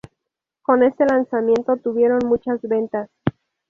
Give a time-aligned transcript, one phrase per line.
[0.63, 3.07] Con este lanzamiento tuvieron muchas ventas.